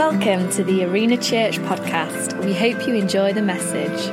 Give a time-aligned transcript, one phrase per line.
[0.00, 2.42] Welcome to the Arena Church podcast.
[2.42, 4.06] We hope you enjoy the message.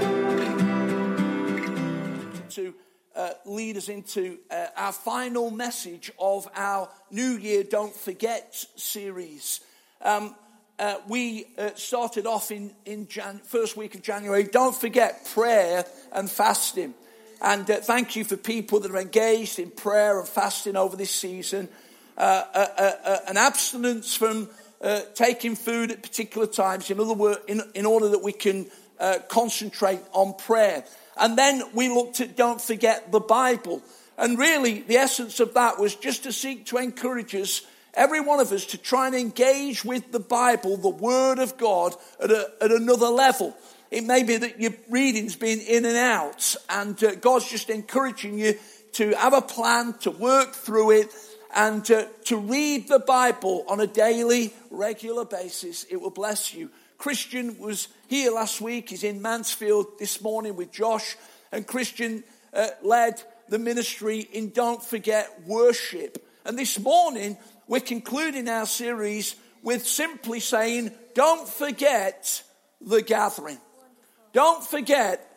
[2.56, 2.74] to
[3.16, 9.62] uh, lead us into uh, our final message of our New Year Don't Forget series.
[10.02, 10.36] Um,
[10.78, 14.44] uh, we uh, started off in, in Jan- first week of January.
[14.44, 16.96] Don't forget prayer and fasting.
[17.42, 21.12] And uh, thank you for people that are engaged in prayer and fasting over this
[21.12, 21.70] season.
[22.18, 24.50] Uh, an abstinence from
[24.82, 28.68] uh, taking food at particular times, in other words, in, in order that we can
[29.00, 30.84] uh, concentrate on prayer.
[31.20, 33.82] And then we looked at don't forget the Bible.
[34.18, 37.62] And really, the essence of that was just to seek to encourage us,
[37.94, 41.96] every one of us, to try and engage with the Bible, the Word of God,
[42.22, 43.56] at, a, at another level.
[43.90, 48.38] It may be that your reading's been in and out, and uh, God's just encouraging
[48.38, 48.56] you
[48.94, 51.14] to have a plan, to work through it,
[51.56, 55.86] and to, to read the Bible on a daily, regular basis.
[55.86, 56.70] It will bless you.
[56.98, 58.90] Christian was here last week.
[58.90, 61.16] He's in Mansfield this morning with Josh.
[61.52, 66.26] And Christian uh, led the ministry in Don't Forget Worship.
[66.46, 72.44] And this morning, we're concluding our series with simply saying, Don't forget
[72.82, 73.60] the gathering.
[74.34, 75.30] Don't forget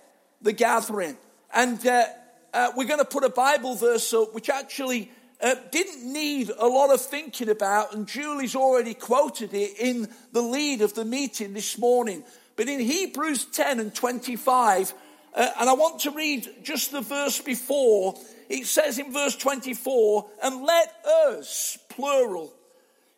[0.43, 1.17] the gathering.
[1.53, 2.05] And uh,
[2.53, 5.11] uh, we're going to put a Bible verse up which actually
[5.43, 10.43] uh, didn't need a lot of thinking about, and Julie's already quoted it in the
[10.43, 12.25] lead of the meeting this morning.
[12.57, 14.93] But in Hebrews 10 and 25,
[15.35, 18.17] uh, and I want to read just the verse before,
[18.49, 20.95] it says in verse 24, and let
[21.29, 22.53] us, plural,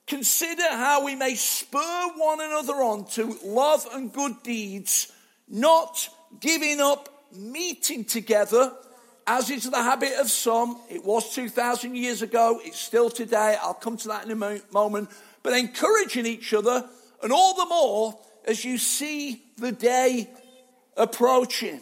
[0.06, 5.11] consider how we may spur one another on to love and good deeds,
[5.48, 6.09] not
[6.41, 8.73] giving up meeting together
[9.27, 13.56] as is the habit of some, it was 2,000 years ago, it's still today.
[13.61, 15.11] I'll come to that in a moment.
[15.42, 16.89] But encouraging each other,
[17.23, 20.28] and all the more as you see the day
[20.97, 21.81] approaching.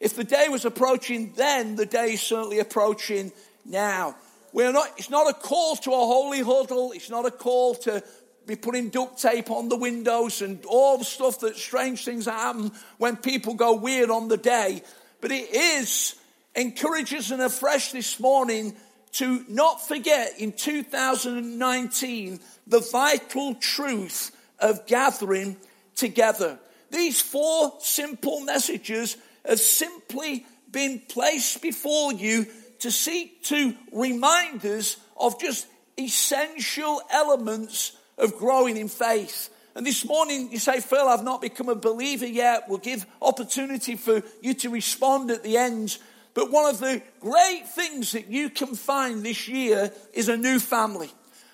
[0.00, 3.32] If the day was approaching then, the day is certainly approaching
[3.64, 4.16] now.
[4.52, 6.92] We're not, it's not a call to a holy huddle.
[6.92, 8.02] It's not a call to
[8.46, 12.72] be putting duct tape on the windows and all the stuff that strange things happen
[12.96, 14.82] when people go weird on the day.
[15.20, 16.14] But it is
[16.58, 18.74] encourages us afresh this morning
[19.12, 25.56] to not forget in 2019 the vital truth of gathering
[25.94, 26.58] together.
[26.90, 29.16] These four simple messages
[29.46, 32.46] have simply been placed before you
[32.80, 35.66] to seek to remind us of just
[35.98, 39.50] essential elements of growing in faith.
[39.74, 42.64] And this morning you say, Phil, I've not become a believer yet.
[42.68, 45.98] We'll give opportunity for you to respond at the end.
[46.34, 50.58] But one of the great things that you can find this year is a new
[50.58, 51.10] family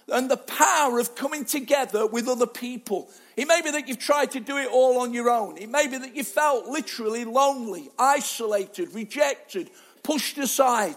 [0.09, 3.09] and the power of coming together with other people.
[3.37, 5.57] It may be that you've tried to do it all on your own.
[5.57, 9.71] It may be that you felt literally lonely, isolated, rejected,
[10.03, 10.97] pushed aside.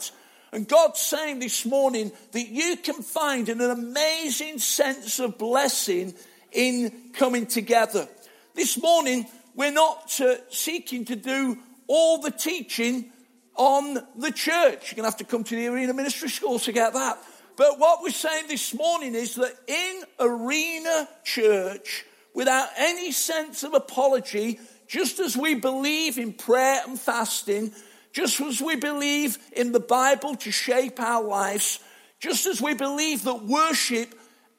[0.51, 6.13] And God's saying this morning that you can find an amazing sense of blessing
[6.51, 8.07] in coming together.
[8.55, 11.57] This morning, we're not uh, seeking to do
[11.87, 13.11] all the teaching
[13.57, 14.91] on the church.
[14.91, 17.17] You're going to have to come to the Arena Ministry School to get that.
[17.57, 23.73] But what we're saying this morning is that in Arena Church, without any sense of
[23.73, 27.73] apology, just as we believe in prayer and fasting,
[28.13, 31.79] just as we believe in the Bible to shape our lives,
[32.19, 34.13] just as we believe that worship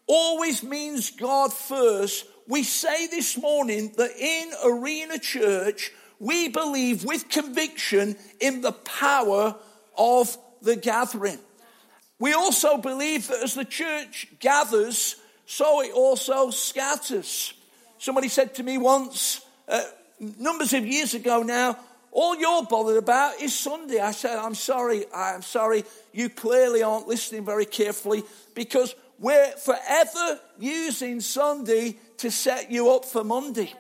[0.07, 7.29] always means God first, we say this morning that in Arena Church, we believe with
[7.29, 9.55] conviction in the power
[9.97, 11.39] of the gathering.
[12.19, 17.55] We also believe that as the church gathers, so it also scatters.
[17.99, 19.83] Somebody said to me once, uh,
[20.39, 21.79] numbers of years ago now,
[22.11, 24.01] all you're bothered about is Sunday.
[24.01, 28.25] I said, I'm sorry, I'm sorry, you clearly aren't listening very carefully
[28.55, 33.73] because we're forever using Sunday to set you up for Monday.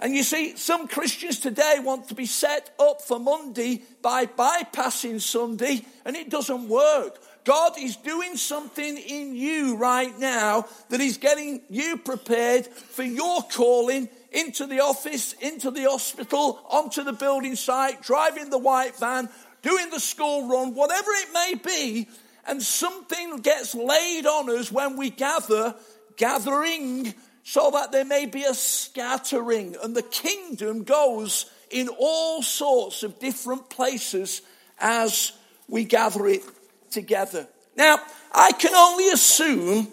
[0.00, 5.20] And you see, some Christians today want to be set up for Monday by bypassing
[5.20, 7.18] Sunday, and it doesn't work.
[7.44, 13.42] God is doing something in you right now that is getting you prepared for your
[13.42, 19.28] calling into the office, into the hospital, onto the building site, driving the white van,
[19.60, 22.08] doing the school run, whatever it may be.
[22.46, 25.74] And something gets laid on us when we gather,
[26.16, 27.14] gathering
[27.50, 33.18] so that there may be a scattering and the kingdom goes in all sorts of
[33.18, 34.42] different places
[34.78, 35.32] as
[35.66, 36.42] we gather it
[36.92, 37.48] together.
[37.76, 37.98] Now,
[38.32, 39.88] I can only assume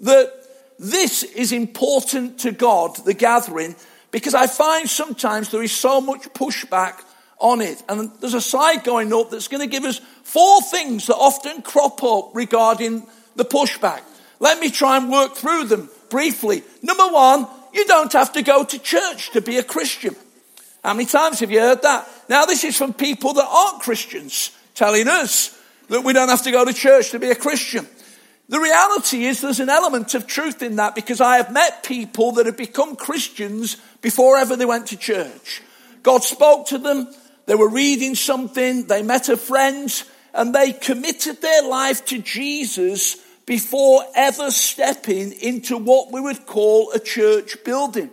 [0.00, 0.32] that
[0.78, 3.76] this is important to God, the gathering,
[4.10, 7.04] because I find sometimes there is so much pushback
[7.38, 7.82] on it.
[7.90, 11.60] And there's a slide going up that's going to give us four things that often
[11.60, 14.00] crop up regarding the pushback.
[14.40, 16.62] Let me try and work through them briefly.
[16.82, 20.16] Number one, you don't have to go to church to be a Christian.
[20.82, 22.08] How many times have you heard that?
[22.28, 25.56] Now, this is from people that aren't Christians telling us
[25.88, 27.86] that we don't have to go to church to be a Christian.
[28.48, 32.32] The reality is there's an element of truth in that because I have met people
[32.32, 35.62] that have become Christians before ever they went to church.
[36.02, 37.12] God spoke to them,
[37.46, 39.90] they were reading something, they met a friend,
[40.32, 46.90] and they committed their life to Jesus before ever stepping into what we would call
[46.92, 48.10] a church building.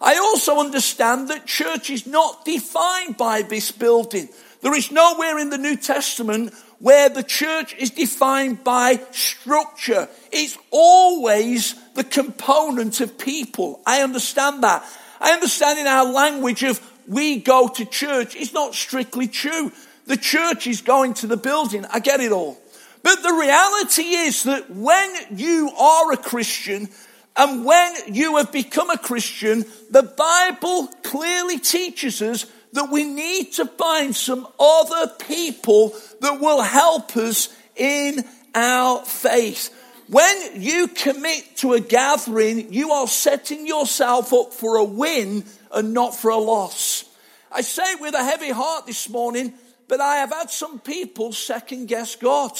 [0.00, 4.28] I also understand that church is not defined by this building.
[4.60, 10.08] There is nowhere in the New Testament where the church is defined by structure.
[10.32, 13.80] It's always the component of people.
[13.86, 14.84] I understand that.
[15.20, 19.70] I understand in our language of we go to church, it's not strictly true.
[20.06, 21.86] The church is going to the building.
[21.90, 22.58] I get it all.
[23.04, 26.88] But the reality is that when you are a Christian
[27.36, 33.52] and when you have become a Christian, the Bible clearly teaches us that we need
[33.52, 38.24] to find some other people that will help us in
[38.54, 39.68] our faith.
[40.08, 45.92] When you commit to a gathering, you are setting yourself up for a win and
[45.92, 47.04] not for a loss.
[47.52, 49.52] I say with a heavy heart this morning,
[49.88, 52.56] but I have had some people second guess God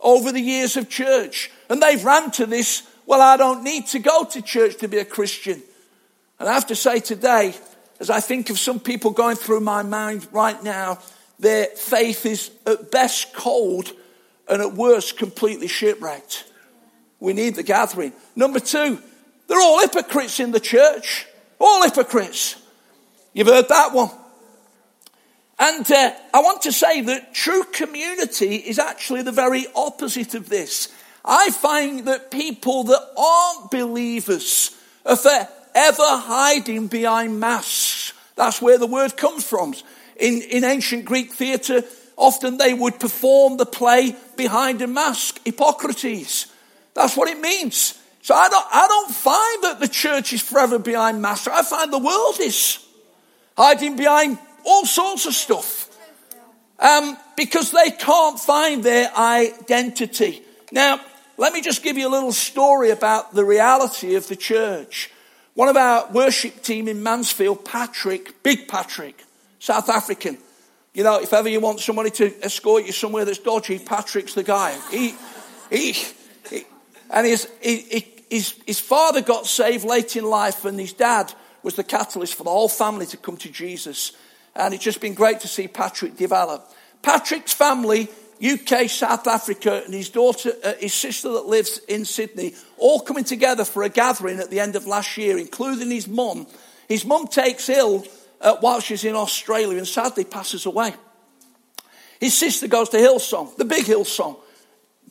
[0.00, 1.50] over the years of church.
[1.68, 4.98] And they've ran to this, well, I don't need to go to church to be
[4.98, 5.62] a Christian.
[6.38, 7.54] And I have to say today,
[8.00, 10.98] as I think of some people going through my mind right now,
[11.38, 13.92] their faith is at best cold
[14.48, 16.44] and at worst completely shipwrecked.
[17.20, 18.12] We need the gathering.
[18.36, 19.00] Number two,
[19.46, 21.26] they're all hypocrites in the church.
[21.60, 22.56] All hypocrites.
[23.32, 24.10] You've heard that one.
[25.58, 30.48] And uh, I want to say that true community is actually the very opposite of
[30.48, 30.88] this.
[31.24, 34.70] I find that people that aren't believers
[35.04, 35.42] are forever
[35.98, 38.12] hiding behind masks.
[38.36, 39.74] That's where the word comes from.
[40.16, 41.82] In, in ancient Greek theatre,
[42.16, 45.40] often they would perform the play behind a mask.
[45.44, 46.46] Hippocrates.
[46.94, 48.00] That's what it means.
[48.22, 51.48] So I don't, I don't find that the church is forever behind masks.
[51.48, 52.84] I find the world is
[53.56, 54.38] hiding behind
[54.68, 55.86] all sorts of stuff.
[56.78, 60.42] Um, because they can't find their identity.
[60.70, 61.00] Now,
[61.36, 65.10] let me just give you a little story about the reality of the church.
[65.54, 69.24] One of our worship team in Mansfield, Patrick, Big Patrick,
[69.58, 70.38] South African.
[70.94, 74.44] You know, if ever you want somebody to escort you somewhere that's dodgy, Patrick's the
[74.44, 74.78] guy.
[74.90, 75.14] He,
[75.70, 75.92] he,
[76.48, 76.64] he
[77.10, 81.32] and his, he, his, his father got saved late in life, and his dad
[81.62, 84.12] was the catalyst for the whole family to come to Jesus.
[84.58, 86.68] And it's just been great to see Patrick develop.
[87.00, 88.08] Patrick's family,
[88.44, 93.22] UK, South Africa, and his daughter, uh, his sister that lives in Sydney, all coming
[93.22, 96.48] together for a gathering at the end of last year, including his mum.
[96.88, 98.04] His mum takes ill
[98.40, 100.92] uh, while she's in Australia and sadly passes away.
[102.20, 104.36] His sister goes to Hillsong, the big Hillsong,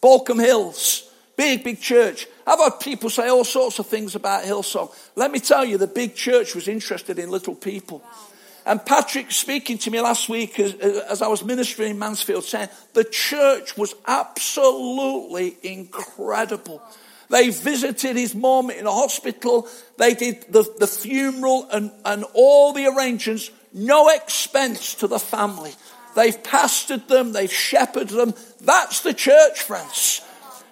[0.01, 2.27] Baulkham Hills, big, big church.
[2.45, 4.93] I've had people say all sorts of things about Hillsong.
[5.15, 7.99] Let me tell you, the big church was interested in little people.
[7.99, 8.27] Wow.
[8.67, 12.67] And Patrick speaking to me last week as, as, I was ministering in Mansfield saying
[12.93, 16.81] the church was absolutely incredible.
[17.29, 19.69] They visited his mom in a hospital.
[19.97, 25.71] They did the, the funeral and, and all the arrangements, no expense to the family.
[26.17, 27.31] They've pastored them.
[27.31, 28.33] They've shepherded them.
[28.59, 30.21] That's the church, friends.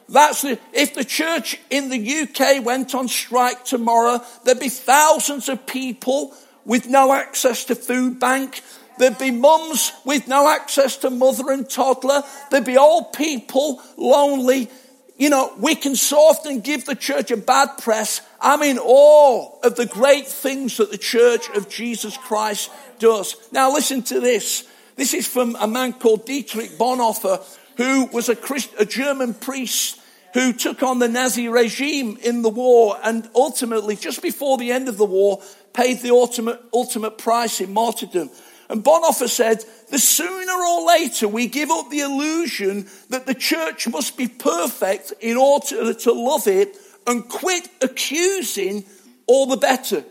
[0.10, 5.48] That's the, if the church in the UK went on strike tomorrow, there'd be thousands
[5.48, 8.62] of people with no access to food bank.
[8.98, 12.24] There'd be mums with no access to mother and toddler.
[12.50, 14.70] There'd be old people, lonely.
[15.18, 18.22] You know, we can so often give the church a bad press.
[18.42, 22.70] I'm in awe of the great things that the church of Jesus Christ
[23.00, 23.36] does.
[23.52, 24.68] Now listen to this.
[24.96, 27.44] This is from a man called Dietrich Bonhoeffer,
[27.78, 30.00] who was a, Christ, a German priest
[30.34, 34.90] who took on the Nazi regime in the war and ultimately, just before the end
[34.90, 35.42] of the war,
[35.76, 38.30] paid the ultimate, ultimate price in martyrdom.
[38.70, 43.88] And Bonhoeffer said, the sooner or later we give up the illusion that the church
[43.88, 48.86] must be perfect in order to love it and quit accusing,
[49.28, 50.04] all the better.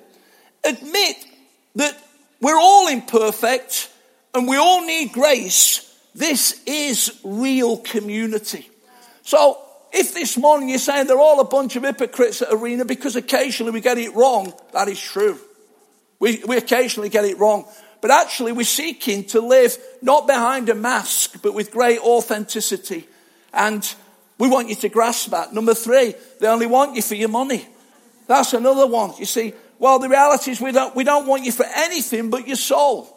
[0.62, 1.16] Admit
[1.75, 1.99] that
[2.40, 3.90] we're all imperfect
[4.33, 5.80] and we all need grace.
[6.14, 8.71] This is real community.
[9.23, 9.59] So
[9.92, 13.73] if this morning you're saying they're all a bunch of hypocrites at Arena because occasionally
[13.73, 15.38] we get it wrong, that is true.
[16.18, 17.66] We, we occasionally get it wrong.
[18.00, 23.09] But actually, we're seeking to live not behind a mask, but with great authenticity.
[23.52, 23.94] And
[24.38, 25.52] we want you to grasp that.
[25.52, 27.66] Number three, they only want you for your money.
[28.26, 29.12] That's another one.
[29.18, 32.47] You see, well, the reality is we don't, we don't want you for anything but
[32.47, 33.09] your soul.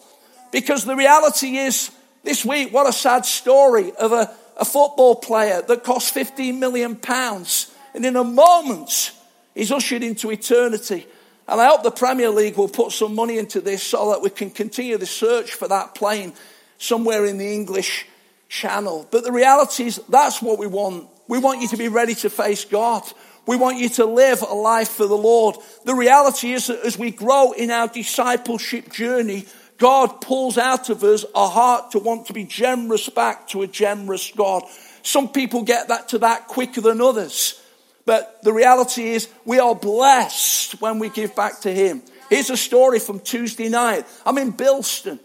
[0.51, 1.92] Because the reality is,
[2.24, 6.96] this week, what a sad story of a, a football player that cost 15 million
[6.96, 7.74] pounds.
[7.94, 9.12] And in a moment,
[9.56, 11.08] he's ushered into eternity.
[11.48, 14.30] And I hope the Premier League will put some money into this so that we
[14.30, 16.34] can continue the search for that plane
[16.77, 18.06] somewhere in the English
[18.50, 19.08] channel.
[19.10, 21.08] But the reality is that's what we want.
[21.27, 23.04] We want you to be ready to face God.
[23.46, 25.56] We want you to live a life for the Lord.
[25.86, 29.46] The reality is that as we grow in our discipleship journey,
[29.77, 33.68] God pulls out of us a heart to want to be generous back to a
[33.68, 34.63] generous God.
[35.01, 37.62] Some people get that to that quicker than others.
[38.08, 42.02] But the reality is we are blessed when we give back to Him.
[42.30, 44.06] Here's a story from Tuesday night.
[44.26, 45.20] I'm in Bilston,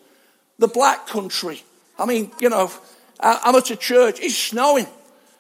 [0.58, 1.62] the black country.
[1.96, 2.72] I mean, you know,
[3.20, 4.18] I'm at a church.
[4.20, 4.88] It's snowing.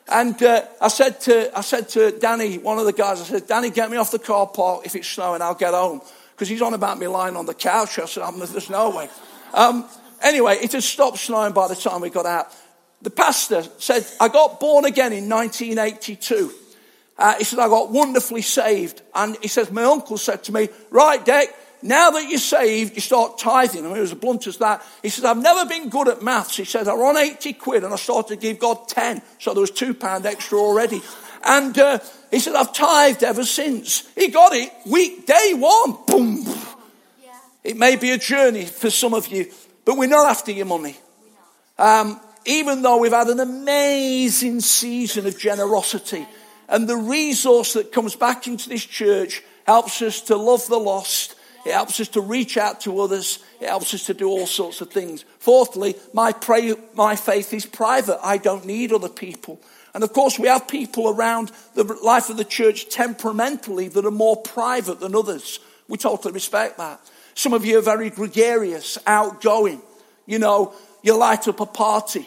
[0.06, 3.48] And uh, I said to I said to Danny, one of the guys, I said,
[3.48, 4.86] Danny, get me off the car park.
[4.86, 7.98] If it's snowing, I'll get home because he's on about me lying on the couch.
[7.98, 9.08] I said, there's no way.
[9.52, 9.88] Um,
[10.22, 12.54] anyway, it had stopped snowing by the time we got out.
[13.00, 16.61] The pastor said, I got born again in 1982.
[17.18, 19.02] Uh, he said, I got wonderfully saved.
[19.14, 23.00] And he says, my uncle said to me, right, Dick, now that you're saved, you
[23.00, 23.84] start tithing.
[23.84, 24.84] I mean, it was as blunt as that.
[25.02, 26.56] He says, I've never been good at maths.
[26.56, 29.20] He says, I run 80 quid and I started to give God 10.
[29.38, 31.02] So there was two pound extra already.
[31.44, 31.98] And uh,
[32.30, 34.08] he said, I've tithed ever since.
[34.14, 35.96] He got it week day one.
[36.06, 36.44] Boom.
[37.20, 37.32] Yeah.
[37.64, 39.50] It may be a journey for some of you,
[39.84, 40.96] but we're not after your money.
[41.78, 46.26] Um, even though we've had an amazing season of generosity
[46.72, 51.36] and the resource that comes back into this church helps us to love the lost.
[51.66, 53.38] It helps us to reach out to others.
[53.60, 55.24] It helps us to do all sorts of things.
[55.38, 58.18] Fourthly, my, pray, my faith is private.
[58.24, 59.60] I don't need other people.
[59.94, 64.10] And of course, we have people around the life of the church temperamentally that are
[64.10, 65.60] more private than others.
[65.88, 67.00] We totally respect that.
[67.34, 69.82] Some of you are very gregarious, outgoing.
[70.26, 72.26] You know, you light up a party.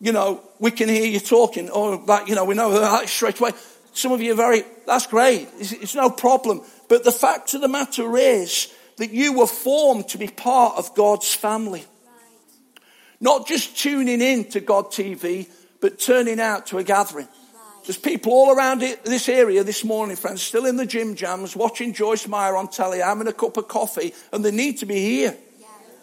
[0.00, 3.40] You know, we can hear you talking, or that, you know, we know that straight
[3.40, 3.52] away.
[3.98, 5.48] Some of you are very, that's great.
[5.58, 6.62] It's, it's no problem.
[6.88, 10.94] But the fact of the matter is that you were formed to be part of
[10.94, 11.84] God's family.
[13.20, 15.48] Not just tuning in to God TV,
[15.80, 17.26] but turning out to a gathering.
[17.86, 21.56] There's people all around it, this area this morning, friends, still in the gym jams,
[21.56, 25.00] watching Joyce Meyer on telly, having a cup of coffee, and they need to be
[25.00, 25.36] here.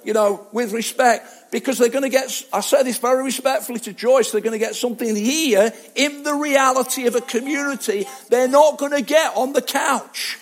[0.06, 3.94] You know, with respect, because they're going to get, I say this very respectfully to
[3.94, 8.78] Joyce, they're going to get something here in the reality of a community they're not
[8.78, 10.38] going to get on the couch.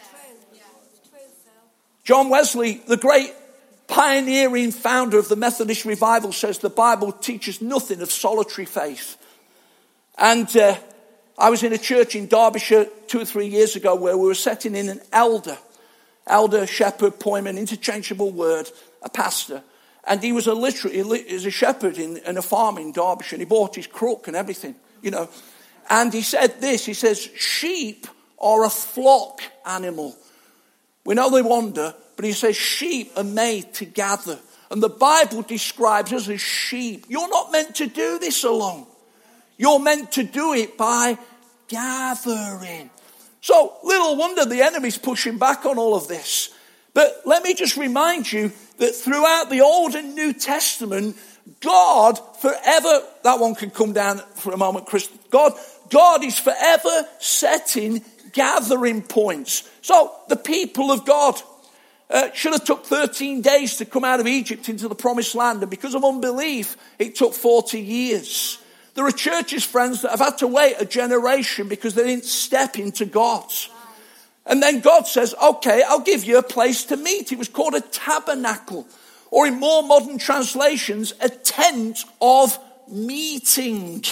[2.03, 3.33] John Wesley, the great
[3.87, 9.17] pioneering founder of the Methodist revival, says the Bible teaches nothing of solitary faith.
[10.17, 10.75] And uh,
[11.37, 14.35] I was in a church in Derbyshire two or three years ago where we were
[14.35, 15.57] setting in an elder,
[16.27, 18.69] elder, shepherd, poimen, interchangeable word,
[19.03, 19.63] a pastor.
[20.05, 23.35] And he was a literary, he was a shepherd in, in a farm in Derbyshire.
[23.35, 25.29] And he bought his crook and everything, you know.
[25.89, 28.07] And he said this, he says, sheep
[28.39, 30.15] are a flock animal.
[31.05, 34.39] We know they wander, but he says sheep are made to gather.
[34.71, 37.05] And the Bible describes us as sheep.
[37.07, 38.87] You're not meant to do this alone.
[39.57, 41.17] You're meant to do it by
[41.67, 42.89] gathering.
[43.41, 46.53] So, little wonder the enemy's pushing back on all of this.
[46.93, 51.17] But let me just remind you that throughout the Old and New Testament,
[51.59, 55.09] God forever, that one can come down for a moment, Chris.
[55.29, 55.53] God,
[55.89, 59.69] God is forever setting gathering points.
[59.81, 61.41] So, the people of God,
[62.09, 65.61] uh, should have took 13 days to come out of Egypt into the promised land.
[65.61, 68.59] And because of unbelief, it took 40 years.
[68.93, 72.77] There are churches, friends, that have had to wait a generation because they didn't step
[72.77, 73.51] into God.
[74.45, 77.31] And then God says, okay, I'll give you a place to meet.
[77.31, 78.85] It was called a tabernacle,
[79.31, 82.59] or in more modern translations, a tent of
[82.89, 84.03] meeting.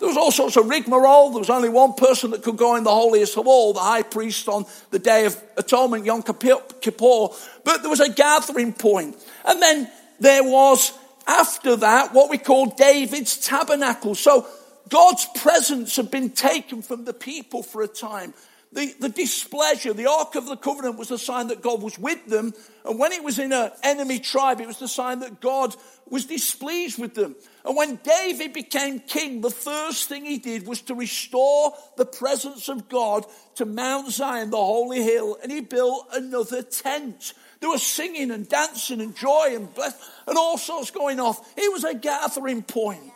[0.00, 1.30] There was all sorts of rigmarole.
[1.30, 4.02] There was only one person that could go in the holiest of all, the high
[4.02, 7.28] priest on the day of atonement, Yom Kippur.
[7.64, 9.16] But there was a gathering point.
[9.46, 9.90] And then
[10.20, 10.92] there was
[11.26, 14.14] after that what we call David's tabernacle.
[14.14, 14.46] So
[14.90, 18.34] God's presence had been taken from the people for a time.
[18.74, 19.92] The, the displeasure.
[19.92, 22.52] The Ark of the Covenant was the sign that God was with them.
[22.84, 25.74] And when it was in an enemy tribe, it was the sign that God
[26.10, 27.36] was displeased with them.
[27.64, 32.68] And when David became king, the first thing he did was to restore the presence
[32.68, 37.32] of God to Mount Zion, the holy hill, and he built another tent.
[37.60, 39.94] There was singing and dancing and joy and bless
[40.26, 41.54] and all sorts going off.
[41.56, 43.12] It was a gathering point.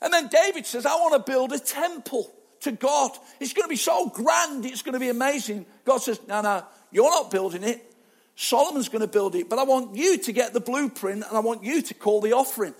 [0.00, 2.33] And then David says, I want to build a temple
[2.64, 3.12] to God.
[3.40, 5.66] It's going to be so grand, it's going to be amazing.
[5.84, 7.92] God says, No, no, you're not building it.
[8.36, 11.40] Solomon's going to build it, but I want you to get the blueprint and I
[11.40, 12.74] want you to call the offering.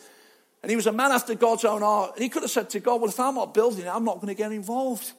[0.63, 2.15] And he was a man after God's own heart.
[2.15, 4.17] And he could have said to God, Well, if I'm not building it, I'm not
[4.17, 5.13] going to get involved.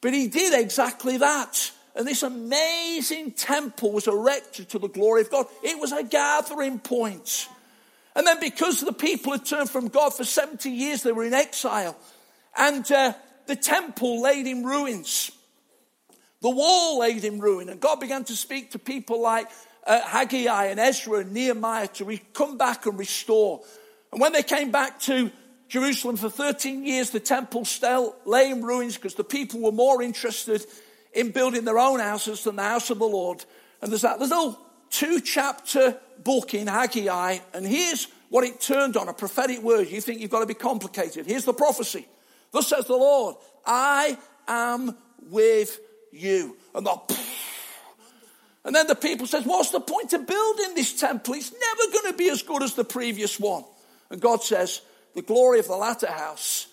[0.00, 1.70] But he did exactly that.
[1.96, 5.46] And this amazing temple was erected to the glory of God.
[5.62, 7.48] It was a gathering point.
[8.16, 11.34] And then because the people had turned from God for 70 years, they were in
[11.34, 11.96] exile.
[12.56, 13.12] And uh,
[13.46, 15.30] the temple laid in ruins.
[16.40, 17.68] The wall laid in ruin.
[17.68, 19.48] And God began to speak to people like
[19.86, 23.62] uh, Haggai and Ezra and Nehemiah to re- come back and restore.
[24.12, 25.30] And when they came back to
[25.68, 30.02] Jerusalem for 13 years, the temple still lay in ruins because the people were more
[30.02, 30.64] interested
[31.12, 33.44] in building their own houses than the house of the Lord.
[33.80, 34.58] And there's that little
[34.90, 39.88] two chapter book in Haggai, and here's what it turned on a prophetic word.
[39.88, 41.26] You think you've got to be complicated.
[41.26, 42.06] Here's the prophecy.
[42.54, 43.34] Thus says the Lord,
[43.66, 44.96] I am
[45.28, 45.80] with
[46.12, 46.56] you.
[46.72, 46.96] And the
[48.64, 51.34] and then the people says, What's the point of building this temple?
[51.34, 53.64] It's never going to be as good as the previous one.
[54.08, 54.82] And God says,
[55.16, 56.68] The glory of the latter house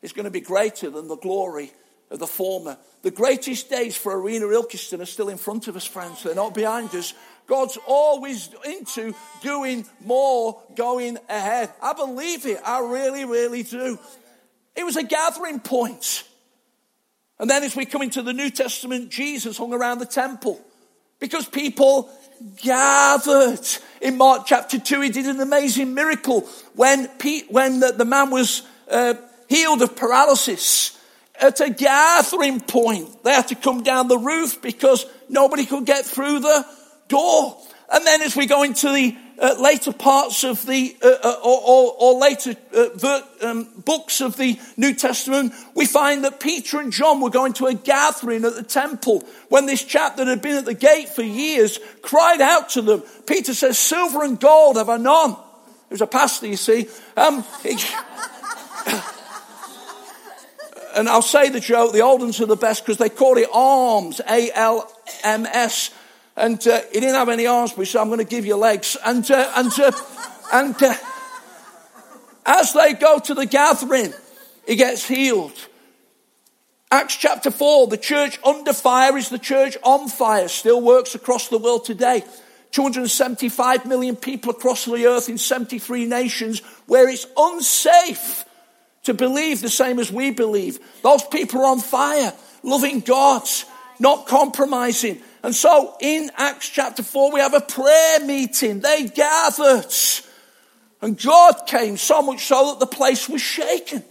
[0.00, 1.72] is going to be greater than the glory
[2.10, 2.78] of the former.
[3.02, 6.22] The greatest days for Arena Ilkeston are still in front of us, friends.
[6.22, 7.12] They're not behind us.
[7.46, 11.70] God's always into doing more, going ahead.
[11.82, 12.60] I believe it.
[12.64, 13.98] I really, really do.
[14.76, 16.24] It was a gathering point.
[17.38, 20.60] And then as we come into the New Testament, Jesus hung around the temple
[21.20, 22.10] because people
[22.62, 23.66] gathered.
[24.00, 28.30] In Mark chapter 2, he did an amazing miracle when, Pete, when the, the man
[28.30, 29.14] was uh,
[29.48, 30.96] healed of paralysis.
[31.40, 36.04] At a gathering point, they had to come down the roof because nobody could get
[36.04, 36.66] through the
[37.08, 37.56] door.
[37.92, 41.60] And then as we go into the uh, later parts of the, uh, uh, or,
[41.64, 46.80] or, or, later uh, ver, um, books of the New Testament, we find that Peter
[46.80, 50.42] and John were going to a gathering at the temple when this chap that had
[50.42, 53.02] been at the gate for years cried out to them.
[53.26, 55.36] Peter says, Silver and gold have I none.
[55.88, 56.88] He was a pastor, you see.
[57.16, 57.44] Um,
[60.96, 63.48] and I'll say the joke, the old ones are the best because they call it
[63.52, 65.90] alms, A L M S.
[66.38, 68.56] And uh, he didn't have any arms, but he said, I'm going to give you
[68.56, 68.96] legs.
[69.04, 69.92] And, uh, and, uh,
[70.52, 70.94] and uh,
[72.46, 74.14] as they go to the gathering,
[74.66, 75.52] he gets healed.
[76.90, 81.48] Acts chapter 4, the church under fire is the church on fire, still works across
[81.48, 82.22] the world today.
[82.70, 88.44] 275 million people across the earth in 73 nations where it's unsafe
[89.02, 90.78] to believe the same as we believe.
[91.02, 93.42] Those people are on fire, loving God,
[93.98, 95.20] not compromising.
[95.48, 98.80] And so in Acts chapter 4, we have a prayer meeting.
[98.80, 99.90] They gathered.
[101.00, 104.04] And God came so much so that the place was shaken.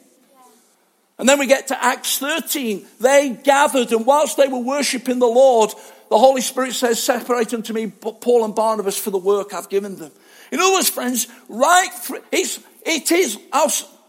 [1.19, 2.87] And then we get to Acts 13.
[2.99, 5.69] They gathered, and whilst they were worshipping the Lord,
[6.09, 9.97] the Holy Spirit says, Separate unto me Paul and Barnabas for the work I've given
[9.97, 10.11] them.
[10.51, 11.91] In other words, friends, right,
[12.31, 13.37] it's, it is,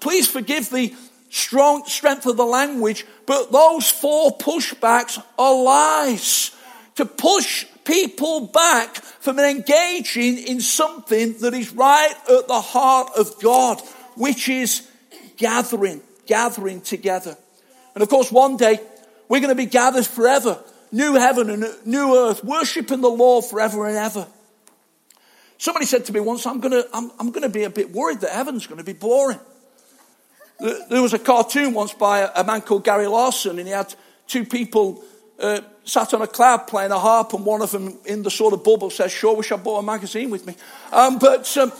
[0.00, 0.94] please forgive the
[1.28, 6.52] strong strength of the language, but those four pushbacks are lies
[6.98, 13.40] to push people back from engaging in something that is right at the heart of
[13.40, 13.80] God,
[14.16, 14.84] which is
[15.36, 17.36] gathering, gathering together.
[17.94, 18.80] And of course, one day
[19.28, 20.58] we're going to be gathered forever,
[20.90, 24.26] new heaven and new earth, worshiping the Lord forever and ever.
[25.56, 27.92] Somebody said to me once, I'm going to, I'm, I'm going to be a bit
[27.92, 29.38] worried that heaven's going to be boring.
[30.58, 33.94] There was a cartoon once by a man called Gary Larson, and he had
[34.26, 35.04] two people
[35.38, 38.52] uh, sat on a cloud playing a harp, and one of them in the sort
[38.52, 40.54] of bubble says, Sure wish I brought a magazine with me.
[40.92, 41.72] Um, but, um,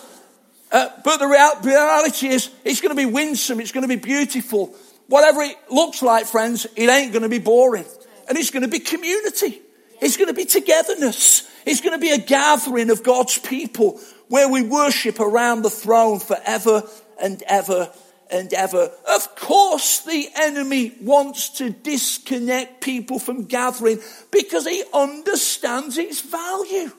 [0.73, 4.75] uh, but the reality is, it's going to be winsome, it's going to be beautiful.
[5.09, 7.87] Whatever it looks like, friends, it ain't going to be boring.
[8.29, 9.63] And it's going to be community.
[10.01, 11.51] It's going to be togetherness.
[11.65, 16.19] It's going to be a gathering of God's people where we worship around the throne
[16.19, 16.83] forever
[17.21, 17.91] and ever
[18.31, 18.91] and ever.
[19.09, 26.91] Of course, the enemy wants to disconnect people from gathering because he understands its value.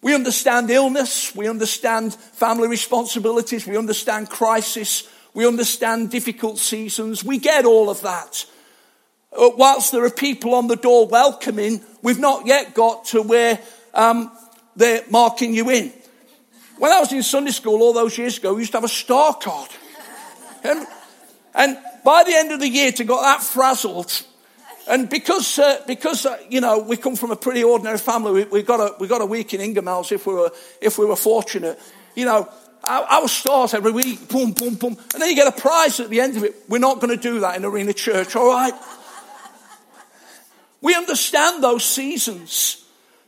[0.00, 7.38] We understand illness, we understand family responsibilities, we understand crisis, we understand difficult seasons, we
[7.38, 8.44] get all of that.
[9.36, 13.58] uh, whilst there are people on the door welcoming, we've not yet got to where
[13.94, 14.30] um,
[14.76, 15.92] they're marking you in.
[16.78, 18.88] When I was in Sunday school all those years ago, we used to have a
[18.88, 19.70] star card.
[20.62, 20.86] And,
[21.54, 24.22] and by the end of the year, to got that frazzled,
[24.88, 28.44] and because, uh, because uh, you know, we come from a pretty ordinary family, we,
[28.44, 31.16] we, got, a, we got a week in Ingoldmells if we were, if we were
[31.16, 31.78] fortunate.
[32.14, 32.48] You know,
[32.84, 34.96] our, our stars every week, boom, boom, boom.
[35.12, 36.54] And then you get a prize at the end of it.
[36.68, 38.72] We're not going to do that in Arena Church, all right?
[40.80, 42.84] We understand those seasons.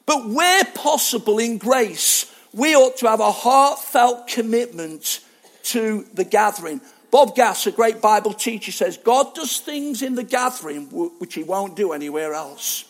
[0.06, 5.20] But where possible in grace, we ought to have a heartfelt commitment
[5.64, 6.80] to the gathering.
[7.10, 10.86] Bob Gass, a great Bible teacher, says, God does things in the gathering
[11.18, 12.84] which he won't do anywhere else.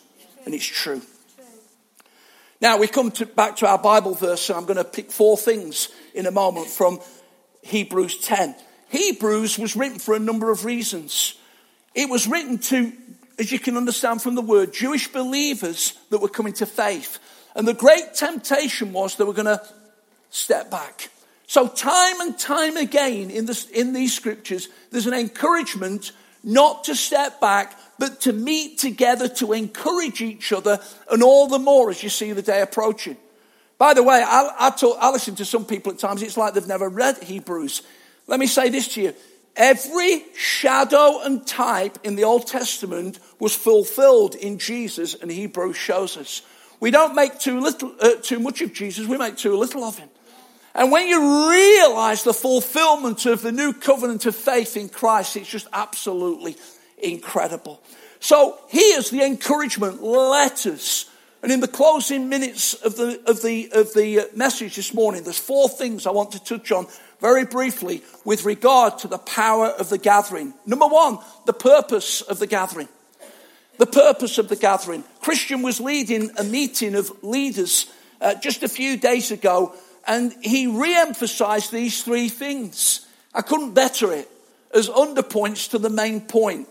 [0.44, 1.03] And it's true.
[2.61, 5.38] Now we come to, back to our Bible verse, and I'm going to pick four
[5.38, 7.01] things in a moment from
[7.62, 8.55] Hebrews 10.
[8.90, 11.38] Hebrews was written for a number of reasons.
[11.94, 12.92] It was written to,
[13.38, 17.18] as you can understand from the word, Jewish believers that were coming to faith.
[17.54, 19.62] And the great temptation was they were going to
[20.30, 21.10] step back.
[21.46, 26.12] So, time and time again in, this, in these scriptures, there's an encouragement
[26.44, 31.58] not to step back, but to meet together to encourage each other, and all the
[31.58, 33.16] more as you see the day approaching.
[33.78, 36.54] By the way, I, I, talk, I listen to some people at times, it's like
[36.54, 37.82] they've never read Hebrews.
[38.26, 39.14] Let me say this to you.
[39.56, 46.16] Every shadow and type in the Old Testament was fulfilled in Jesus, and Hebrews shows
[46.16, 46.42] us.
[46.81, 49.07] We don't make too little, uh, too much of Jesus.
[49.07, 50.09] We make too little of him.
[50.75, 55.49] And when you realize the fulfillment of the new covenant of faith in Christ, it's
[55.49, 56.57] just absolutely
[56.99, 57.83] incredible.
[58.21, 61.07] So here's the encouragement letters.
[61.43, 65.25] And in the closing minutes of the, of the, of the uh, message this morning,
[65.25, 66.87] there's four things I want to touch on
[67.21, 70.55] very briefly with regard to the power of the gathering.
[70.66, 72.88] Number one, the purpose of the gathering.
[73.81, 75.05] The purpose of the gathering.
[75.23, 77.90] Christian was leading a meeting of leaders
[78.21, 79.75] uh, just a few days ago
[80.07, 83.07] and he re-emphasized these three things.
[83.33, 84.31] I couldn't better it
[84.75, 86.69] as underpoints to the main point.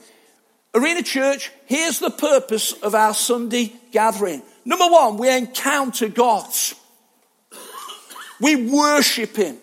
[0.75, 4.43] Arena Church, here's the purpose of our Sunday gathering.
[4.63, 6.45] Number one, we encounter God.
[8.39, 9.57] We worship Him.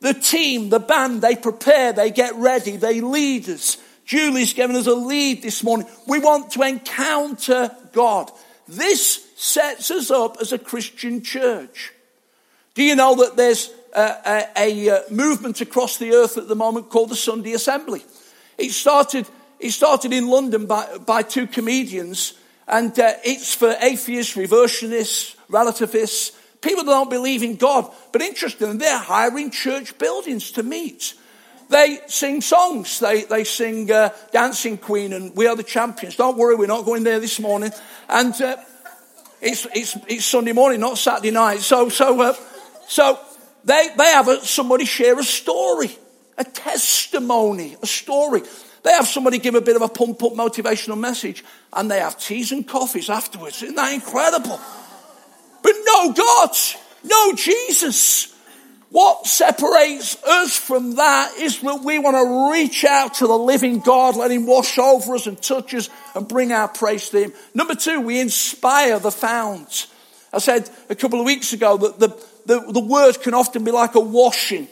[0.00, 3.76] The team, the band, they prepare, they get ready, they lead us.
[4.10, 5.86] Julie's given us a lead this morning.
[6.04, 8.28] We want to encounter God.
[8.66, 11.92] This sets us up as a Christian church.
[12.74, 16.56] Do you know that there's a, a, a, uh, movement across the earth at the
[16.56, 18.02] moment called the Sunday Assembly?
[18.58, 19.28] It started,
[19.60, 22.34] it started in London by, by two comedians,
[22.66, 27.88] and uh, it's for atheists, reversionists, relativists, people that don't believe in God.
[28.10, 31.14] But interestingly, they're hiring church buildings to meet.
[31.70, 32.98] They sing songs.
[32.98, 36.16] They, they sing uh, Dancing Queen and We Are the Champions.
[36.16, 37.70] Don't worry, we're not going there this morning.
[38.08, 38.56] And uh,
[39.40, 41.60] it's, it's, it's Sunday morning, not Saturday night.
[41.60, 42.34] So, so uh,
[42.90, 43.20] so
[43.64, 45.96] they, they have a, somebody share a story,
[46.36, 48.42] a testimony, a story.
[48.82, 52.18] They have somebody give a bit of a pump up motivational message and they have
[52.18, 53.62] teas and coffees afterwards.
[53.62, 54.58] Isn't that incredible?
[55.62, 56.50] But no God,
[57.04, 58.34] no Jesus.
[58.90, 63.78] What separates us from that is that we want to reach out to the living
[63.78, 67.32] God, let Him wash over us and touch us and bring our praise to Him.
[67.54, 69.86] Number two, we inspire the fount.
[70.32, 72.08] I said a couple of weeks ago that the,
[72.46, 74.66] the, the word can often be like a washing.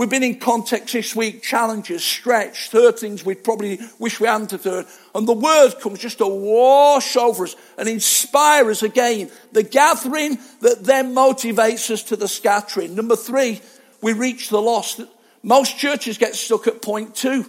[0.00, 4.50] We've been in context this week, challenges, stretched, third things we probably wish we hadn't
[4.50, 4.86] heard.
[5.14, 9.30] And the word comes just to wash over us and inspire us again.
[9.52, 12.94] The gathering that then motivates us to the scattering.
[12.94, 13.60] Number three,
[14.00, 15.02] we reach the lost.
[15.42, 17.44] Most churches get stuck at point two.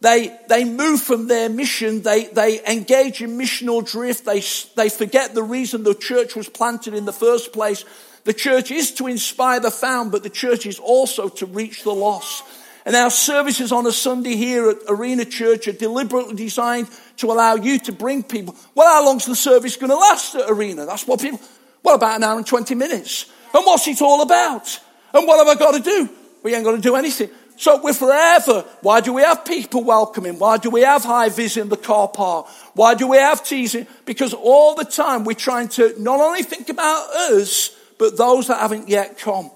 [0.00, 2.02] They, they move from their mission.
[2.02, 4.24] They, they engage in missional drift.
[4.24, 4.42] They,
[4.76, 7.84] they forget the reason the church was planted in the first place.
[8.24, 11.94] The church is to inspire the found, but the church is also to reach the
[11.94, 12.44] lost.
[12.84, 17.54] And our services on a Sunday here at Arena Church are deliberately designed to allow
[17.54, 18.56] you to bring people.
[18.74, 20.86] Well, how long's the service going to last at Arena?
[20.86, 21.40] That's what people,
[21.82, 23.26] well, about an hour and 20 minutes.
[23.54, 24.80] And what's it all about?
[25.12, 26.08] And what have I got to do?
[26.42, 27.30] We ain't got to do anything.
[27.56, 28.64] So we're forever.
[28.80, 30.38] Why do we have people welcoming?
[30.38, 32.48] Why do we have high vis in the car park?
[32.72, 33.86] Why do we have teasing?
[34.06, 38.58] Because all the time we're trying to not only think about us, but those that
[38.58, 39.50] haven't yet come.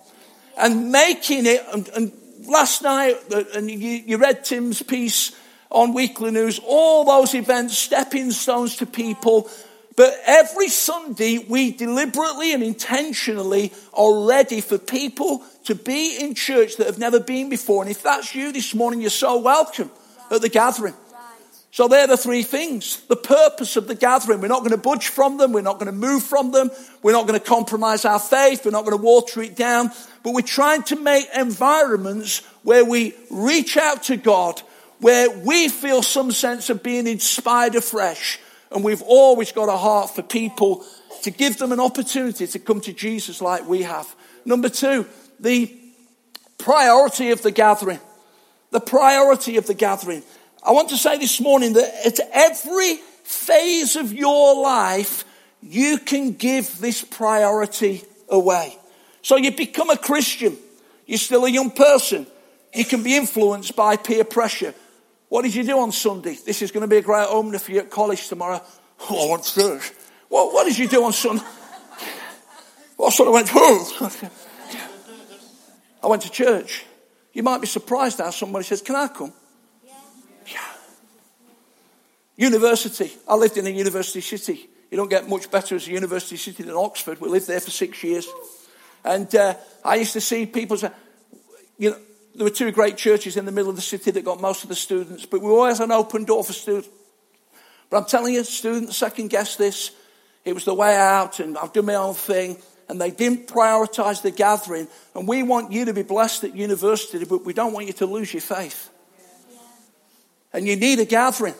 [0.56, 2.12] And making it, and, and
[2.46, 5.34] last night, uh, and you, you read Tim's piece
[5.70, 9.50] on Weekly News, all those events, stepping stones to people.
[9.96, 16.76] But every Sunday, we deliberately and intentionally are ready for people to be in church
[16.76, 17.82] that have never been before.
[17.82, 19.90] And if that's you this morning, you're so welcome
[20.30, 20.94] at the gathering.
[21.74, 22.98] So they're the three things.
[23.08, 24.40] The purpose of the gathering.
[24.40, 25.52] We're not going to budge from them.
[25.52, 26.70] We're not going to move from them.
[27.02, 28.64] We're not going to compromise our faith.
[28.64, 29.90] We're not going to water it down.
[30.22, 34.62] But we're trying to make environments where we reach out to God,
[35.00, 38.38] where we feel some sense of being inspired afresh.
[38.70, 40.84] And we've always got a heart for people
[41.22, 44.14] to give them an opportunity to come to Jesus like we have.
[44.44, 45.06] Number two,
[45.40, 45.76] the
[46.56, 47.98] priority of the gathering.
[48.70, 50.22] The priority of the gathering.
[50.64, 55.24] I want to say this morning that at every phase of your life,
[55.60, 58.78] you can give this priority away.
[59.22, 60.56] So you become a Christian.
[61.06, 62.26] You're still a young person.
[62.74, 64.74] You can be influenced by peer pressure.
[65.28, 66.36] What did you do on Sunday?
[66.44, 68.62] This is going to be a great opener for you at college tomorrow.
[69.10, 69.92] Oh, I went to church.
[70.28, 71.44] What, what did you do on Sunday?
[72.96, 74.30] Well, I sort of went, oh.
[76.02, 76.84] I went to church.
[77.32, 79.32] You might be surprised now somebody says, Can I come?
[82.36, 83.12] University.
[83.28, 84.68] I lived in a university city.
[84.90, 87.20] You don't get much better as a university city than Oxford.
[87.20, 88.28] We lived there for six years.
[89.04, 90.90] And uh, I used to see people say,
[91.78, 91.96] you know,
[92.34, 94.68] there were two great churches in the middle of the city that got most of
[94.68, 96.88] the students, but we always had an open door for students.
[97.90, 99.92] But I'm telling you, students second guess this.
[100.44, 104.22] It was the way out, and I've done my own thing, and they didn't prioritize
[104.22, 104.88] the gathering.
[105.14, 108.06] And we want you to be blessed at university, but we don't want you to
[108.06, 108.90] lose your faith.
[110.52, 111.54] And you need a gathering.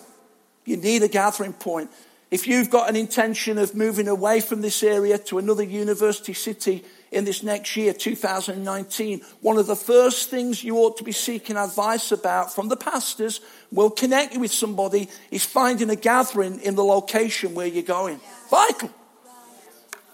[0.65, 1.91] You need a gathering point.
[2.31, 6.83] If you've got an intention of moving away from this area to another university city
[7.13, 11.57] in this next year, 2019, one of the first things you ought to be seeking
[11.57, 16.75] advice about from the pastors will connect you with somebody is finding a gathering in
[16.75, 18.19] the location where you're going.
[18.51, 18.91] Vital.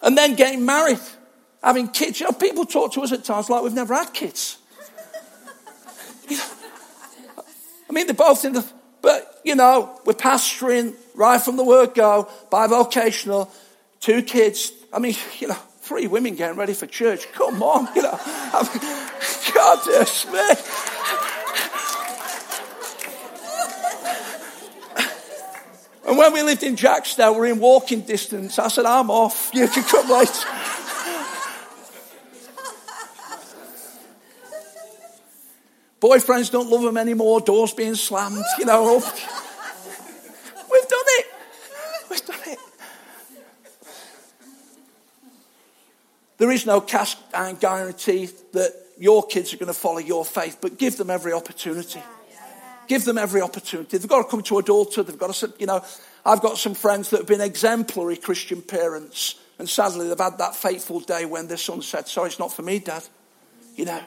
[0.02, 1.00] And then getting married,
[1.62, 2.20] having kids.
[2.20, 4.58] You know, people talk to us at times like we've never had kids.
[7.88, 8.66] I mean, they're both in the,
[9.02, 13.48] but you know, we're pastoring right from the word go, bivocational,
[14.00, 14.72] two kids.
[14.92, 17.30] I mean, you know, three women getting ready for church.
[17.32, 18.18] Come on, you know.
[18.22, 20.90] I mean, God bless me.
[26.06, 28.58] And when we lived in Jackstown, we are in walking distance.
[28.58, 29.50] I said, I'm off.
[29.54, 30.48] You can come later.
[36.00, 38.94] Boyfriends don't love them anymore, doors being slammed, you know.
[38.94, 41.26] We've done it.
[42.10, 42.58] We've done it.
[46.38, 50.58] There is no cast iron guarantee that your kids are going to follow your faith,
[50.60, 52.02] but give them every opportunity.
[52.86, 53.98] Give them every opportunity.
[53.98, 55.06] They've got to come to adulthood.
[55.06, 55.84] They've got to, you know,
[56.24, 60.56] I've got some friends that have been exemplary Christian parents, and sadly they've had that
[60.56, 63.04] fateful day when their son said, Sorry, it's not for me, Dad.
[63.76, 64.00] You know,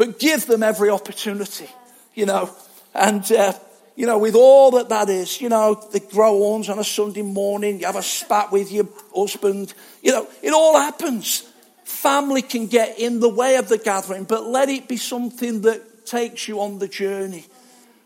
[0.00, 1.68] but give them every opportunity,
[2.14, 2.48] you know.
[2.94, 3.52] And, uh,
[3.96, 7.20] you know, with all that that is, you know, they grow horns on a Sunday
[7.20, 11.46] morning, you have a spat with your husband, you know, it all happens.
[11.84, 16.06] Family can get in the way of the gathering, but let it be something that
[16.06, 17.44] takes you on the journey.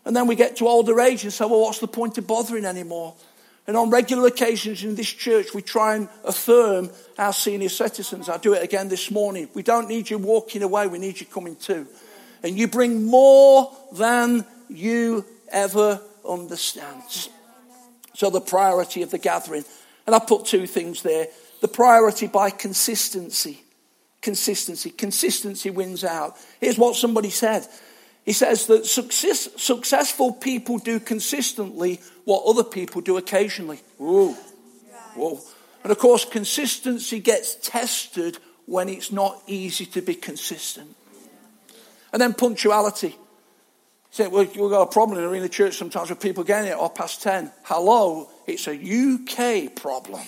[0.03, 2.65] And then we get to older age and say, well, what's the point of bothering
[2.65, 3.15] anymore?
[3.67, 8.29] And on regular occasions in this church, we try and affirm our senior citizens.
[8.29, 9.49] I do it again this morning.
[9.55, 11.87] We don't need you walking away, we need you coming too.
[12.43, 17.01] And you bring more than you ever understand.
[18.13, 19.65] So, the priority of the gathering.
[20.05, 21.27] And I put two things there
[21.61, 23.63] the priority by consistency.
[24.21, 24.91] Consistency.
[24.91, 26.37] Consistency wins out.
[26.59, 27.67] Here's what somebody said
[28.25, 33.79] he says that success, successful people do consistently what other people do occasionally.
[33.97, 34.33] Whoa.
[35.13, 35.39] Whoa.
[35.83, 40.95] And of course, consistency gets tested when it's not easy to be consistent.
[42.11, 43.15] And then punctuality.
[44.17, 47.21] Well, we've got a problem in the church sometimes with people getting it off past
[47.21, 47.51] 10.
[47.63, 50.21] Hello, it's a UK problem.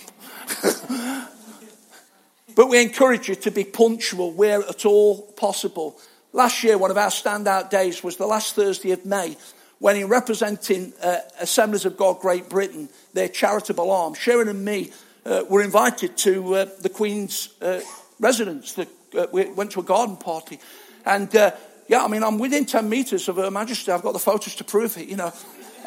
[2.56, 5.98] but we encourage you to be punctual where at all possible.
[6.38, 9.36] Last year, one of our standout days was the last Thursday of May,
[9.80, 14.92] when in representing uh, Assemblies of God Great Britain, their charitable arm, Sharon and me
[15.26, 17.82] uh, were invited to uh, the Queen's uh,
[18.20, 18.74] residence.
[18.74, 20.60] The, uh, we went to a garden party.
[21.08, 21.54] And uh,
[21.88, 23.92] yeah, I mean, I'm within 10 metres of Her Majesty.
[23.92, 25.34] I've got the photos to prove it, you know.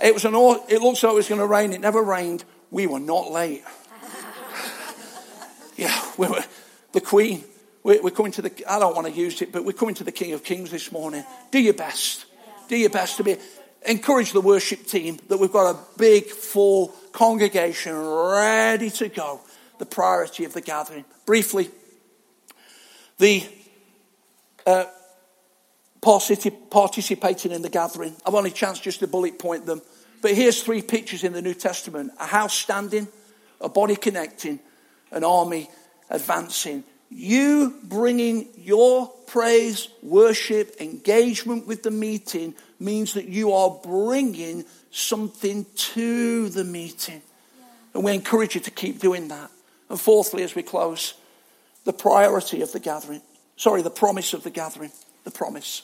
[0.02, 1.72] It was an, it looked like it was going to rain.
[1.72, 2.42] It never rained.
[2.72, 3.62] We were not late.
[5.76, 6.42] yeah, we were,
[6.90, 7.44] the Queen
[7.82, 10.12] we're, coming to the, I don't want to use it, but we're coming to the
[10.12, 11.24] King of Kings this morning.
[11.50, 12.26] Do your best.
[12.68, 13.36] Do your best to be,
[13.86, 19.40] encourage the worship team that we've got a big, full congregation ready to go.
[19.78, 21.06] The priority of the gathering.
[21.24, 21.70] Briefly,
[23.18, 23.44] the
[24.66, 24.84] uh,
[26.00, 28.14] participating in the gathering.
[28.26, 29.82] I've only chanced just to bullet point them.
[30.22, 33.08] But here's three pictures in the New Testament a house standing,
[33.60, 34.60] a body connecting,
[35.10, 35.68] an army
[36.10, 36.84] advancing.
[37.10, 45.66] You bringing your praise, worship, engagement with the meeting means that you are bringing something
[45.74, 47.20] to the meeting.
[47.94, 49.50] And we encourage you to keep doing that.
[49.88, 51.14] And fourthly, as we close,
[51.84, 53.22] the priority of the gathering.
[53.56, 54.92] Sorry, the promise of the gathering.
[55.24, 55.82] The promise.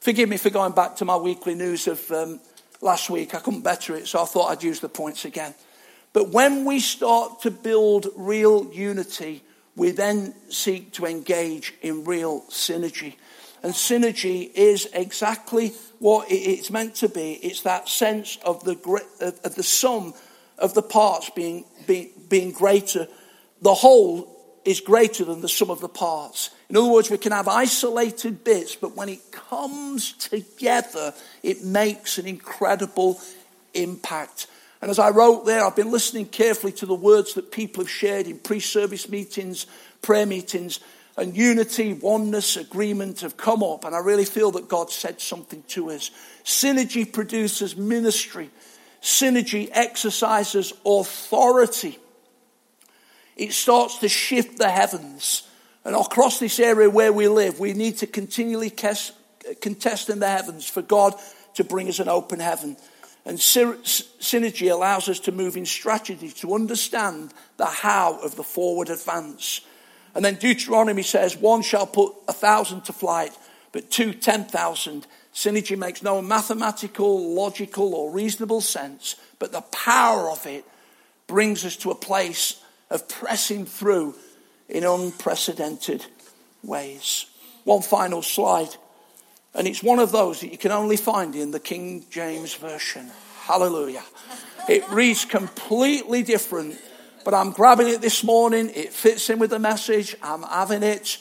[0.00, 2.40] Forgive me for going back to my weekly news of um,
[2.80, 3.34] last week.
[3.34, 5.54] I couldn't better it, so I thought I'd use the points again.
[6.12, 9.42] But when we start to build real unity,
[9.76, 13.14] we then seek to engage in real synergy.
[13.62, 17.34] And synergy is exactly what it's meant to be.
[17.34, 18.72] It's that sense of the,
[19.44, 20.14] of the sum
[20.58, 23.06] of the parts being, being, being greater.
[23.60, 24.28] The whole
[24.64, 26.50] is greater than the sum of the parts.
[26.68, 32.18] In other words, we can have isolated bits, but when it comes together, it makes
[32.18, 33.20] an incredible
[33.74, 34.46] impact.
[34.82, 37.90] And as I wrote there, I've been listening carefully to the words that people have
[37.90, 39.66] shared in pre service meetings,
[40.02, 40.80] prayer meetings,
[41.16, 43.84] and unity, oneness, agreement have come up.
[43.84, 46.10] And I really feel that God said something to us.
[46.44, 48.50] Synergy produces ministry,
[49.00, 51.98] synergy exercises authority.
[53.36, 55.48] It starts to shift the heavens.
[55.84, 60.68] And across this area where we live, we need to continually contest in the heavens
[60.68, 61.14] for God
[61.54, 62.76] to bring us an open heaven.
[63.24, 68.90] And synergy allows us to move in strategy to understand the how of the forward
[68.90, 69.60] advance.
[70.14, 73.32] And then Deuteronomy says, one shall put a thousand to flight,
[73.70, 75.06] but two, ten thousand.
[75.32, 80.64] Synergy makes no mathematical, logical, or reasonable sense, but the power of it
[81.26, 84.14] brings us to a place of pressing through
[84.68, 86.04] in unprecedented
[86.62, 87.26] ways.
[87.64, 88.76] One final slide,
[89.54, 93.10] and it's one of those that you can only find in the King James Version.
[93.42, 94.04] Hallelujah.
[94.68, 96.78] It reads completely different
[97.24, 98.70] but I'm grabbing it this morning.
[98.74, 100.16] It fits in with the message.
[100.22, 101.18] I'm having it.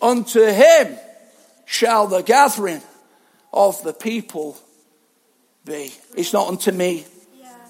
[0.00, 0.96] Unto him
[1.64, 2.82] shall the gathering
[3.52, 4.58] of the people
[5.64, 5.92] be.
[6.16, 7.06] It's not unto me.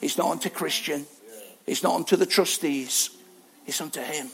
[0.01, 1.07] It's not unto Christian.
[1.67, 3.11] It's not unto the trustees.
[3.67, 4.29] It's unto him.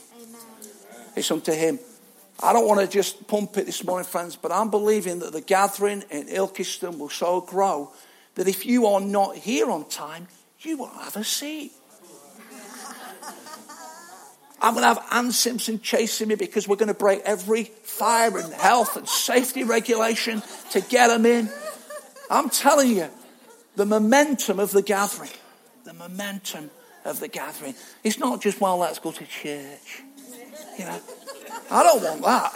[1.15, 1.79] It's unto him.
[2.41, 5.41] I don't want to just pump it this morning, friends, but I'm believing that the
[5.41, 7.91] gathering in Ilkeston will so grow
[8.35, 10.27] that if you are not here on time,
[10.59, 11.73] you won't have a seat.
[14.61, 18.37] I'm going to have Ann Simpson chasing me because we're going to break every fire
[18.37, 21.49] and health and safety regulation to get them in.
[22.29, 23.09] I'm telling you,
[23.75, 25.31] the momentum of the gathering,
[25.83, 26.69] the momentum
[27.03, 27.75] of the gathering.
[28.03, 30.03] It's not just, well, let's go to church.
[30.77, 31.01] You know,
[31.71, 32.53] I don't want that.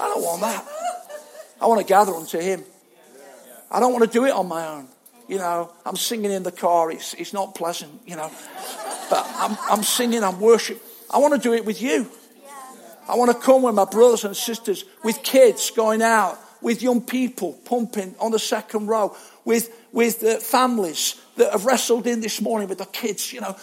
[0.00, 0.66] I don't want that.
[1.60, 2.64] I want to gather unto Him.
[3.70, 4.88] I don't want to do it on my own.
[5.28, 6.90] You know, I'm singing in the car.
[6.90, 8.30] It's, it's not pleasant, you know.
[9.08, 10.82] But I'm, I'm singing, I'm worship.
[11.10, 12.10] I want to do it with you.
[13.08, 17.02] I want to come with my brothers and sisters, with kids going out, with young
[17.02, 22.40] people pumping on the second row, with, with uh, families that have wrestled in this
[22.40, 23.56] morning with the kids, you know.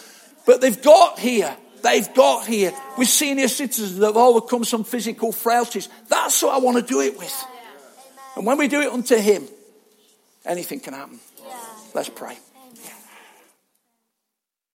[0.46, 1.56] But they've got here.
[1.82, 5.88] They've got here with senior citizens that have overcome some physical frailties.
[6.08, 7.44] That's what I want to do it with.
[8.36, 9.46] And when we do it unto Him,
[10.44, 11.20] anything can happen.
[11.94, 12.38] Let's pray.